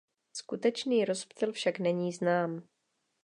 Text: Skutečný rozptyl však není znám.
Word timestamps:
Skutečný 0.33 1.05
rozptyl 1.05 1.51
však 1.53 1.79
není 1.79 2.11
znám. 2.13 2.67